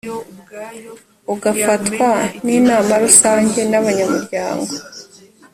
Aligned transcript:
ugafatwa 1.33 2.09
n 2.43 2.47
inama 2.57 2.93
rusange 3.03 3.59
y 3.73 3.75
abanyamuryango 3.81 4.73